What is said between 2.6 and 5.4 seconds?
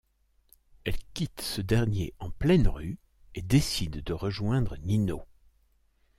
rue et décide de rejoindre Nino.